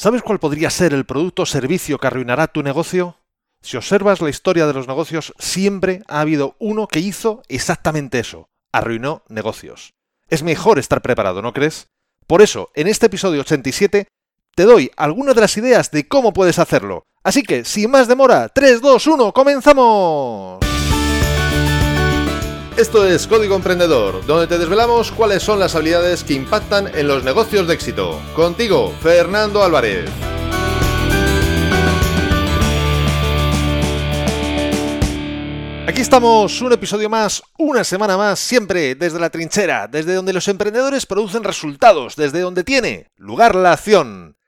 [0.00, 3.18] ¿Sabes cuál podría ser el producto o servicio que arruinará tu negocio?
[3.60, 8.48] Si observas la historia de los negocios, siempre ha habido uno que hizo exactamente eso,
[8.72, 9.92] arruinó negocios.
[10.30, 11.88] Es mejor estar preparado, ¿no crees?
[12.26, 14.08] Por eso, en este episodio 87,
[14.54, 17.02] te doy algunas de las ideas de cómo puedes hacerlo.
[17.22, 20.69] Así que, sin más demora, 3, 2, 1, comenzamos.
[22.80, 27.22] Esto es Código Emprendedor, donde te desvelamos cuáles son las habilidades que impactan en los
[27.22, 28.18] negocios de éxito.
[28.34, 30.08] Contigo, Fernando Álvarez.
[35.86, 40.48] Aquí estamos, un episodio más, una semana más, siempre desde la trinchera, desde donde los
[40.48, 44.38] emprendedores producen resultados, desde donde tiene lugar la acción.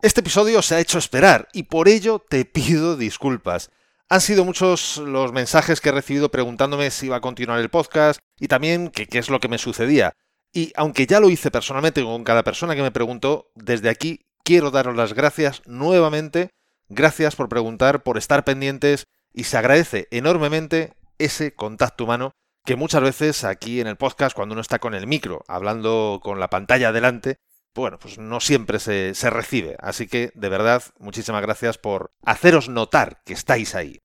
[0.00, 3.68] Este episodio se ha hecho esperar y por ello te pido disculpas.
[4.12, 8.20] Han sido muchos los mensajes que he recibido preguntándome si iba a continuar el podcast
[8.38, 10.12] y también qué es lo que me sucedía.
[10.52, 14.70] Y aunque ya lo hice personalmente con cada persona que me preguntó, desde aquí quiero
[14.70, 16.50] daros las gracias nuevamente.
[16.90, 22.32] Gracias por preguntar, por estar pendientes y se agradece enormemente ese contacto humano
[22.66, 26.38] que muchas veces aquí en el podcast, cuando uno está con el micro, hablando con
[26.38, 27.38] la pantalla adelante,
[27.74, 29.76] bueno, pues no siempre se, se, recibe.
[29.80, 34.01] Así que, de verdad, muchísimas gracias por haceros notar que estáis ahí.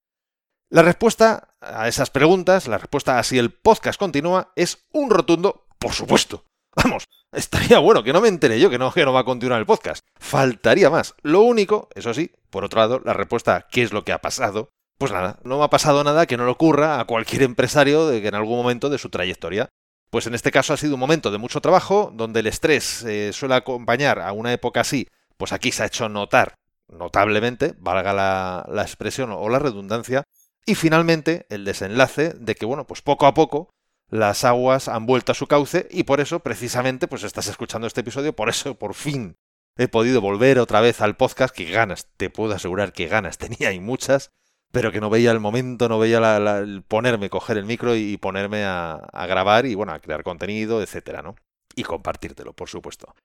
[0.69, 5.65] La respuesta a esas preguntas, la respuesta a si el podcast continúa, es un rotundo,
[5.79, 6.43] por supuesto.
[6.75, 9.59] Vamos, estaría bueno que no me entere yo que no, que no va a continuar
[9.59, 10.05] el podcast.
[10.19, 11.15] Faltaría más.
[11.23, 14.19] Lo único, eso sí, por otro lado, la respuesta a qué es lo que ha
[14.19, 18.05] pasado, pues nada, no me ha pasado nada que no le ocurra a cualquier empresario
[18.07, 19.69] de que en algún momento de su trayectoria.
[20.09, 23.31] Pues en este caso ha sido un momento de mucho trabajo, donde el estrés eh,
[23.31, 26.55] suele acompañar a una época así, pues aquí se ha hecho notar
[26.89, 30.23] notablemente, valga la, la expresión o la redundancia,
[30.67, 33.69] y finalmente el desenlace de que, bueno, pues poco a poco
[34.09, 38.01] las aguas han vuelto a su cauce y por eso, precisamente, pues estás escuchando este
[38.01, 39.37] episodio, por eso por fin
[39.77, 43.71] he podido volver otra vez al podcast, que ganas, te puedo asegurar que ganas tenía
[43.71, 44.31] y muchas,
[44.73, 48.17] pero que no veía el momento, no veía la, el ponerme, coger el micro y,
[48.17, 51.37] ponerme a, a, grabar y bueno, a crear contenido, etcétera, ¿no?
[51.75, 53.15] Y compartírtelo, por supuesto.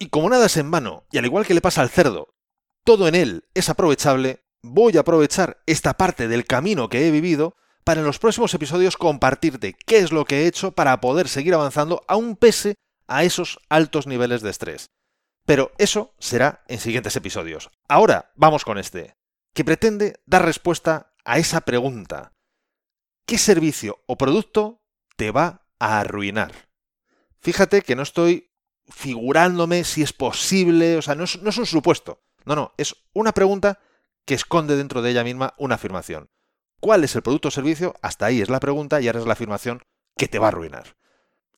[0.00, 2.34] Y como nada es en vano, y al igual que le pasa al cerdo,
[2.84, 7.56] todo en él es aprovechable, voy a aprovechar esta parte del camino que he vivido
[7.84, 11.54] para en los próximos episodios compartirte qué es lo que he hecho para poder seguir
[11.54, 12.74] avanzando aún pese
[13.06, 14.90] a esos altos niveles de estrés.
[15.44, 17.70] Pero eso será en siguientes episodios.
[17.88, 19.14] Ahora vamos con este
[19.54, 22.32] que pretende dar respuesta a esa pregunta.
[23.24, 24.82] ¿Qué servicio o producto
[25.16, 26.52] te va a arruinar?
[27.40, 28.50] Fíjate que no estoy
[28.88, 32.20] figurándome si es posible, o sea, no es, no es un supuesto.
[32.44, 33.80] No, no, es una pregunta
[34.26, 36.28] que esconde dentro de ella misma una afirmación.
[36.80, 37.94] ¿Cuál es el producto o servicio?
[38.02, 39.82] Hasta ahí es la pregunta y ahora es la afirmación
[40.16, 40.96] que te va a arruinar.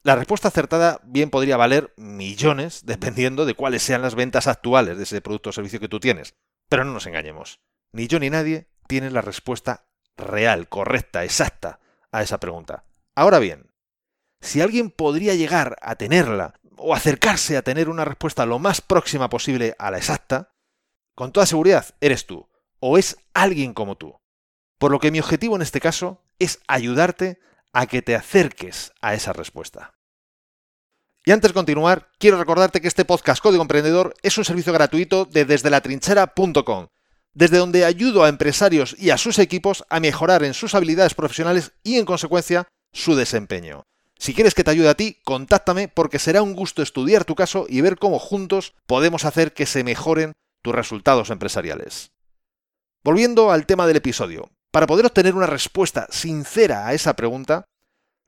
[0.03, 5.03] La respuesta acertada bien podría valer millones dependiendo de cuáles sean las ventas actuales de
[5.03, 6.35] ese producto o servicio que tú tienes.
[6.69, 7.61] Pero no nos engañemos.
[7.93, 9.87] Ni yo ni nadie tiene la respuesta
[10.17, 11.81] real, correcta, exacta
[12.13, 12.85] a esa pregunta.
[13.15, 13.71] Ahora bien,
[14.41, 19.29] si alguien podría llegar a tenerla o acercarse a tener una respuesta lo más próxima
[19.29, 20.53] posible a la exacta,
[21.15, 22.49] con toda seguridad eres tú
[22.81, 24.17] o es alguien como tú.
[24.79, 27.41] Por lo que mi objetivo en este caso es ayudarte
[27.73, 29.95] a que te acerques a esa respuesta.
[31.25, 35.25] Y antes de continuar, quiero recordarte que este podcast Código Emprendedor es un servicio gratuito
[35.27, 35.71] de desde
[37.35, 41.73] desde donde ayudo a empresarios y a sus equipos a mejorar en sus habilidades profesionales
[41.83, 43.85] y en consecuencia su desempeño.
[44.19, 47.67] Si quieres que te ayude a ti, contáctame porque será un gusto estudiar tu caso
[47.69, 52.11] y ver cómo juntos podemos hacer que se mejoren tus resultados empresariales.
[53.09, 57.65] Volviendo al tema del episodio, para poder obtener una respuesta sincera a esa pregunta,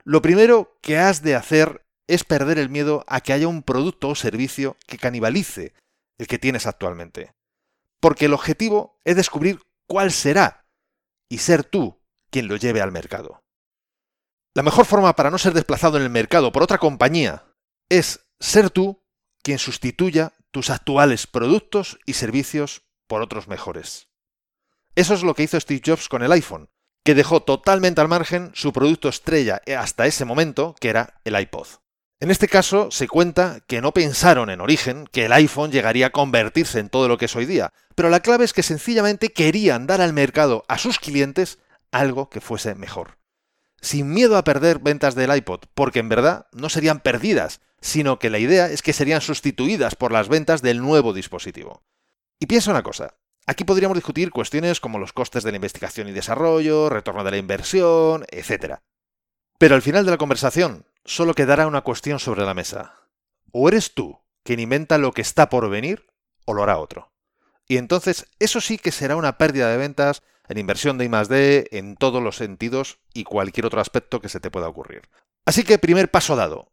[0.05, 4.09] lo primero que has de hacer es perder el miedo a que haya un producto
[4.09, 5.75] o servicio que canibalice
[6.19, 7.35] el que tienes actualmente
[8.01, 10.67] porque el objetivo es descubrir cuál será
[11.29, 13.43] y ser tú quien lo lleve al mercado.
[14.55, 17.45] La mejor forma para no ser desplazado en el mercado por otra compañía
[17.91, 19.05] es ser tú
[19.43, 24.10] quien sustituya tus actuales productos y servicios por otros mejores.
[24.95, 26.69] Eso es lo que hizo Steve Jobs con el iPhone,
[27.05, 31.67] que dejó totalmente al margen su producto estrella hasta ese momento, que era el iPod.
[32.23, 36.11] En este caso, se cuenta que no pensaron en origen que el iPhone llegaría a
[36.11, 39.87] convertirse en todo lo que es hoy día, pero la clave es que sencillamente querían
[39.87, 41.59] dar al mercado, a sus clientes,
[41.93, 43.17] algo que fuese mejor.
[43.81, 48.29] Sin miedo a perder ventas del iPod, porque en verdad no serían perdidas, sino que
[48.29, 51.83] la idea es que serían sustituidas por las ventas del nuevo dispositivo.
[52.39, 53.15] Y piensa una cosa,
[53.51, 57.37] aquí podríamos discutir cuestiones como los costes de la investigación y desarrollo, retorno de la
[57.37, 58.77] inversión, etc.
[59.59, 62.95] Pero al final de la conversación, solo quedará una cuestión sobre la mesa.
[63.51, 66.07] O eres tú quien inventa lo que está por venir,
[66.45, 67.11] o lo hará otro.
[67.67, 71.97] Y entonces eso sí que será una pérdida de ventas en inversión de I+D, en
[71.97, 75.03] todos los sentidos y cualquier otro aspecto que se te pueda ocurrir.
[75.45, 76.71] Así que primer paso dado.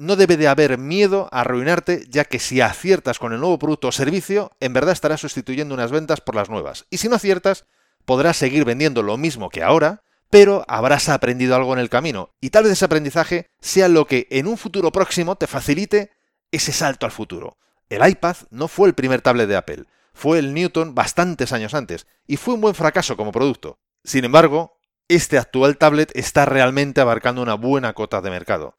[0.00, 3.88] No debe de haber miedo a arruinarte, ya que si aciertas con el nuevo producto
[3.88, 6.86] o servicio, en verdad estarás sustituyendo unas ventas por las nuevas.
[6.88, 7.66] Y si no aciertas,
[8.06, 12.30] podrás seguir vendiendo lo mismo que ahora, pero habrás aprendido algo en el camino.
[12.40, 16.12] Y tal vez ese aprendizaje sea lo que en un futuro próximo te facilite
[16.50, 17.58] ese salto al futuro.
[17.90, 22.06] El iPad no fue el primer tablet de Apple, fue el Newton bastantes años antes,
[22.26, 23.78] y fue un buen fracaso como producto.
[24.02, 28.78] Sin embargo, este actual tablet está realmente abarcando una buena cota de mercado.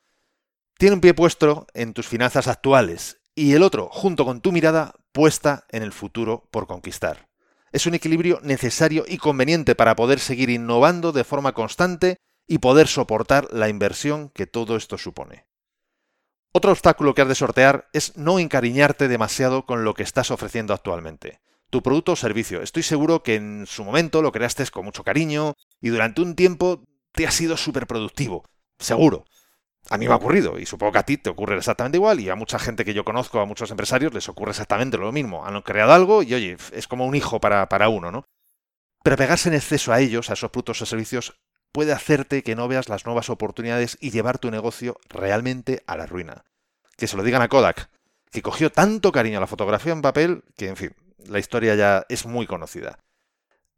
[0.81, 4.95] Tiene un pie puesto en tus finanzas actuales y el otro, junto con tu mirada,
[5.11, 7.29] puesta en el futuro por conquistar.
[7.71, 12.17] Es un equilibrio necesario y conveniente para poder seguir innovando de forma constante
[12.47, 15.45] y poder soportar la inversión que todo esto supone.
[16.51, 20.73] Otro obstáculo que has de sortear es no encariñarte demasiado con lo que estás ofreciendo
[20.73, 21.41] actualmente.
[21.69, 22.63] Tu producto o servicio.
[22.63, 26.83] Estoy seguro que en su momento lo creaste con mucho cariño y durante un tiempo
[27.11, 28.45] te ha sido súper productivo.
[28.79, 29.25] Seguro.
[29.89, 32.29] A mí me ha ocurrido y supongo que a ti te ocurre exactamente igual y
[32.29, 35.45] a mucha gente que yo conozco, a muchos empresarios, les ocurre exactamente lo mismo.
[35.45, 38.25] Han creado algo y oye, es como un hijo para, para uno, ¿no?
[39.03, 41.33] Pero pegarse en exceso a ellos, a esos productos o servicios,
[41.71, 46.05] puede hacerte que no veas las nuevas oportunidades y llevar tu negocio realmente a la
[46.05, 46.43] ruina.
[46.97, 47.89] Que se lo digan a Kodak,
[48.31, 50.95] que cogió tanto cariño a la fotografía en papel que, en fin,
[51.25, 52.99] la historia ya es muy conocida.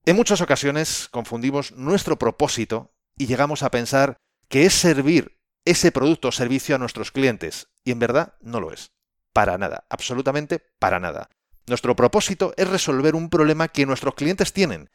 [0.05, 4.17] En muchas ocasiones confundimos nuestro propósito y llegamos a pensar
[4.49, 8.71] que es servir ese producto o servicio a nuestros clientes, y en verdad no lo
[8.71, 8.91] es.
[9.31, 11.29] Para nada, absolutamente para nada.
[11.67, 14.89] Nuestro propósito es resolver un problema que nuestros clientes tienen,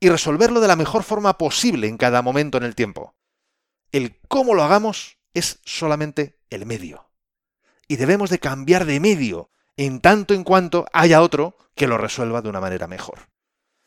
[0.00, 3.14] y resolverlo de la mejor forma posible en cada momento en el tiempo.
[3.92, 7.10] El cómo lo hagamos es solamente el medio.
[7.88, 12.42] Y debemos de cambiar de medio en tanto en cuanto haya otro que lo resuelva
[12.42, 13.28] de una manera mejor.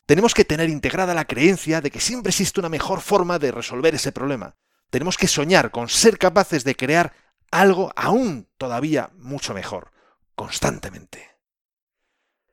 [0.06, 3.94] Tenemos que tener integrada la creencia de que siempre existe una mejor forma de resolver
[3.94, 4.56] ese problema.
[4.94, 7.14] Tenemos que soñar con ser capaces de crear
[7.50, 9.90] algo aún todavía mucho mejor,
[10.36, 11.32] constantemente.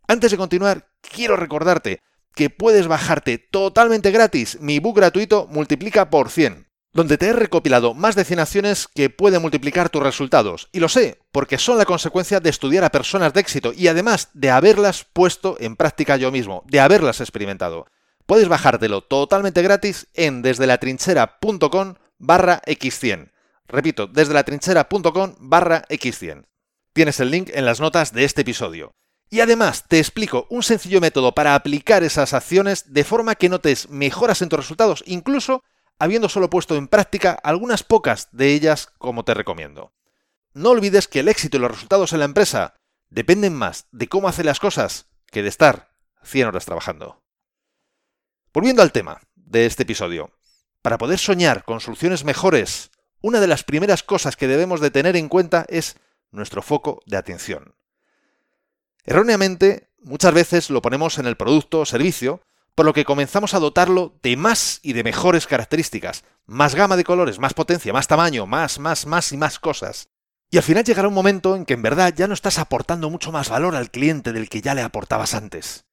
[0.08, 2.02] Antes de continuar, quiero recordarte
[2.34, 7.94] que puedes bajarte totalmente gratis mi book gratuito Multiplica por 100, donde te he recopilado
[7.94, 10.68] más de 100 acciones que pueden multiplicar tus resultados.
[10.72, 14.30] Y lo sé, porque son la consecuencia de estudiar a personas de éxito y además
[14.34, 17.86] de haberlas puesto en práctica yo mismo, de haberlas experimentado.
[18.26, 23.32] Puedes bajártelo totalmente gratis en desde latrinchera.com barra x100.
[23.68, 26.46] Repito, desde latrinchera.com barra x100.
[26.94, 28.94] Tienes el link en las notas de este episodio.
[29.30, 33.90] Y además te explico un sencillo método para aplicar esas acciones de forma que notes
[33.90, 35.64] mejoras en tus resultados, incluso
[36.00, 39.94] habiendo solo puesto en práctica algunas pocas de ellas como te recomiendo.
[40.54, 42.76] No olvides que el éxito y los resultados en la empresa
[43.10, 45.92] dependen más de cómo hace las cosas que de estar
[46.24, 47.24] 100 horas trabajando.
[48.54, 50.34] Volviendo al tema de este episodio,
[50.82, 52.92] para poder soñar con soluciones mejores,
[53.22, 55.96] una de las primeras cosas que debemos de tener en cuenta es
[56.32, 57.76] nuestro foco de atención.
[59.04, 62.42] Erróneamente, muchas veces lo ponemos en el producto o servicio,
[62.76, 67.04] por lo que comenzamos a dotarlo de más y de mejores características, más gama de
[67.04, 70.10] colores, más potencia, más tamaño, más, más, más y más cosas.
[70.50, 73.32] Y al final llegará un momento en que en verdad ya no estás aportando mucho
[73.32, 75.86] más valor al cliente del que ya le aportabas antes.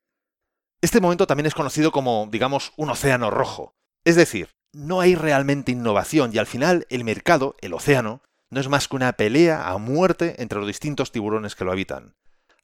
[0.81, 3.74] Este momento también es conocido como, digamos, un océano rojo.
[4.05, 8.69] Es decir, no hay realmente innovación y al final el mercado, el océano, no es
[8.69, 12.15] más que una pelea a muerte entre los distintos tiburones que lo habitan.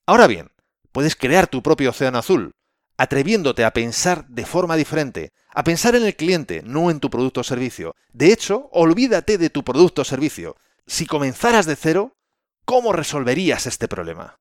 [0.07, 0.51] Ahora bien,
[0.93, 2.53] puedes crear tu propio océano azul,
[2.97, 7.41] atreviéndote a pensar de forma diferente, a pensar en el cliente, no en tu producto
[7.41, 7.95] o servicio.
[8.13, 10.57] De hecho, olvídate de tu producto o servicio.
[10.87, 12.17] Si comenzaras de cero,
[12.65, 14.37] ¿cómo resolverías este problema?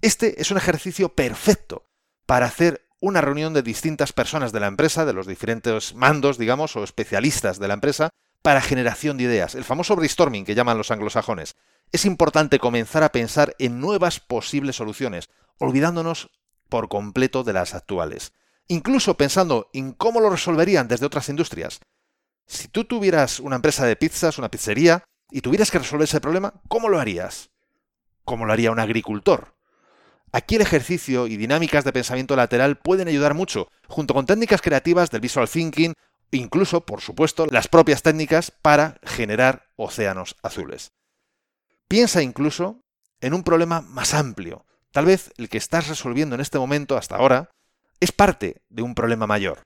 [0.00, 1.86] Este es un ejercicio perfecto
[2.26, 6.76] para hacer una reunión de distintas personas de la empresa, de los diferentes mandos, digamos,
[6.76, 8.10] o especialistas de la empresa,
[8.42, 11.56] para generación de ideas, el famoso brainstorming que llaman los anglosajones
[11.92, 15.28] es importante comenzar a pensar en nuevas posibles soluciones,
[15.58, 16.30] olvidándonos
[16.68, 18.32] por completo de las actuales.
[18.68, 21.80] Incluso pensando en cómo lo resolverían desde otras industrias.
[22.46, 26.54] Si tú tuvieras una empresa de pizzas, una pizzería, y tuvieras que resolver ese problema,
[26.68, 27.50] ¿cómo lo harías?
[28.24, 29.54] ¿Cómo lo haría un agricultor?
[30.32, 35.10] Aquí el ejercicio y dinámicas de pensamiento lateral pueden ayudar mucho, junto con técnicas creativas
[35.10, 35.92] del visual thinking,
[36.30, 40.92] incluso, por supuesto, las propias técnicas para generar océanos azules.
[41.86, 42.80] Piensa incluso
[43.20, 44.64] en un problema más amplio.
[44.90, 47.50] Tal vez el que estás resolviendo en este momento, hasta ahora,
[48.00, 49.60] es parte de un problema mayor.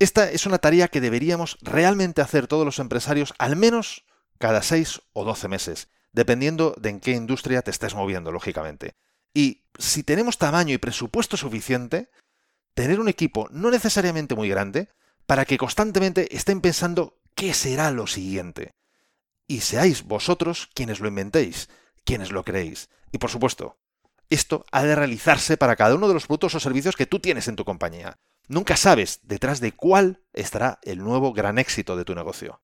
[0.00, 4.04] Esta es una tarea que deberíamos realmente hacer todos los empresarios al menos
[4.38, 8.94] cada 6 o 12 meses, dependiendo de en qué industria te estés moviendo, lógicamente.
[9.34, 12.10] Y si tenemos tamaño y presupuesto suficiente,
[12.74, 14.88] tener un equipo no necesariamente muy grande
[15.26, 18.74] para que constantemente estén pensando qué será lo siguiente.
[19.46, 21.68] Y seáis vosotros quienes lo inventéis,
[22.04, 22.88] quienes lo creéis.
[23.12, 23.78] Y por supuesto,
[24.30, 27.48] esto ha de realizarse para cada uno de los productos o servicios que tú tienes
[27.48, 28.18] en tu compañía.
[28.46, 32.60] Nunca sabes detrás de cuál estará el nuevo gran éxito de tu negocio.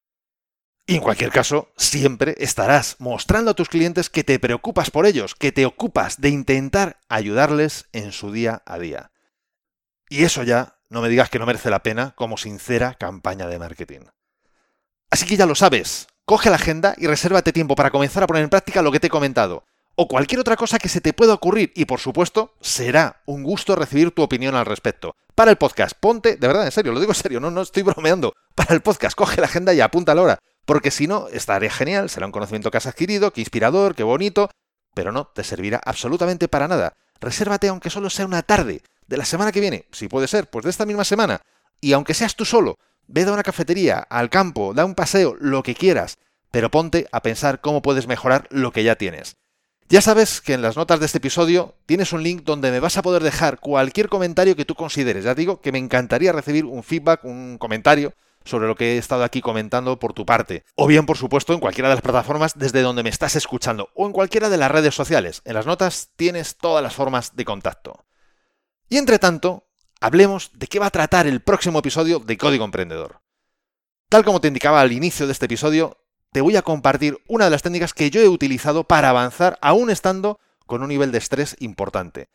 [0.86, 5.34] Y en cualquier caso, siempre estarás mostrando a tus clientes que te preocupas por ellos,
[5.34, 9.10] que te ocupas de intentar ayudarles en su día a día.
[10.10, 13.58] Y eso ya, no me digas que no merece la pena como sincera campaña de
[13.58, 14.00] marketing.
[15.10, 18.42] Así que ya lo sabes, coge la agenda y resérvate tiempo para comenzar a poner
[18.42, 19.64] en práctica lo que te he comentado
[19.96, 21.72] o cualquier otra cosa que se te pueda ocurrir.
[21.74, 25.16] Y por supuesto, será un gusto recibir tu opinión al respecto.
[25.34, 27.82] Para el podcast, ponte, de verdad, en serio, lo digo en serio, no, no estoy
[27.82, 28.34] bromeando.
[28.54, 30.38] Para el podcast, coge la agenda y apunta la hora.
[30.64, 34.50] Porque si no, estaría genial, será un conocimiento que has adquirido, qué inspirador, qué bonito,
[34.94, 36.94] pero no te servirá absolutamente para nada.
[37.20, 40.64] Resérvate aunque solo sea una tarde de la semana que viene, si puede ser, pues
[40.64, 41.42] de esta misma semana.
[41.80, 45.62] Y aunque seas tú solo, ve a una cafetería, al campo, da un paseo, lo
[45.62, 46.16] que quieras,
[46.50, 49.36] pero ponte a pensar cómo puedes mejorar lo que ya tienes.
[49.90, 52.96] Ya sabes que en las notas de este episodio tienes un link donde me vas
[52.96, 55.24] a poder dejar cualquier comentario que tú consideres.
[55.24, 59.24] Ya digo que me encantaría recibir un feedback, un comentario sobre lo que he estado
[59.24, 60.64] aquí comentando por tu parte.
[60.74, 64.06] O bien, por supuesto, en cualquiera de las plataformas desde donde me estás escuchando o
[64.06, 65.42] en cualquiera de las redes sociales.
[65.44, 68.04] En las notas tienes todas las formas de contacto.
[68.88, 69.66] Y entre tanto,
[70.00, 73.20] hablemos de qué va a tratar el próximo episodio de Código Emprendedor.
[74.08, 75.96] Tal como te indicaba al inicio de este episodio,
[76.30, 79.88] te voy a compartir una de las técnicas que yo he utilizado para avanzar aún
[79.88, 82.28] estando con un nivel de estrés importante.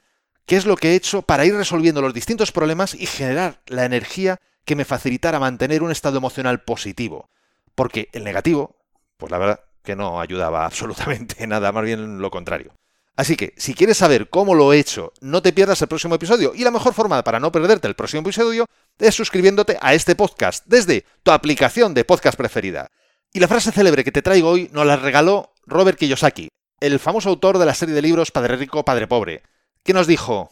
[0.45, 3.85] ¿Qué es lo que he hecho para ir resolviendo los distintos problemas y generar la
[3.85, 7.29] energía que me facilitara mantener un estado emocional positivo?
[7.75, 8.75] Porque el negativo,
[9.17, 12.73] pues la verdad que no ayudaba absolutamente nada, más bien lo contrario.
[13.15, 16.53] Así que, si quieres saber cómo lo he hecho, no te pierdas el próximo episodio.
[16.55, 18.65] Y la mejor forma para no perderte el próximo episodio
[18.97, 22.89] es suscribiéndote a este podcast desde tu aplicación de podcast preferida.
[23.33, 26.47] Y la frase célebre que te traigo hoy nos la regaló Robert Kiyosaki,
[26.79, 29.43] el famoso autor de la serie de libros Padre Rico, Padre Pobre,
[29.83, 30.51] que nos dijo,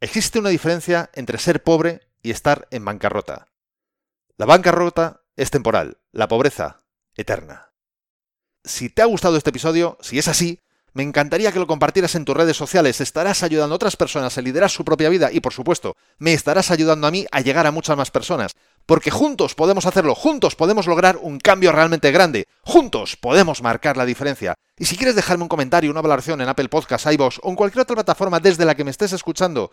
[0.00, 3.48] existe una diferencia entre ser pobre y estar en bancarrota.
[4.36, 7.72] La bancarrota es temporal, la pobreza eterna.
[8.64, 10.60] Si te ha gustado este episodio, si es así,
[10.96, 13.02] me encantaría que lo compartieras en tus redes sociales.
[13.02, 16.70] Estarás ayudando a otras personas a liderar su propia vida y, por supuesto, me estarás
[16.70, 18.52] ayudando a mí a llegar a muchas más personas.
[18.86, 24.06] Porque juntos podemos hacerlo, juntos podemos lograr un cambio realmente grande, juntos podemos marcar la
[24.06, 24.54] diferencia.
[24.78, 27.82] Y si quieres dejarme un comentario, una valoración en Apple Podcasts, iVoox o en cualquier
[27.82, 29.72] otra plataforma desde la que me estés escuchando,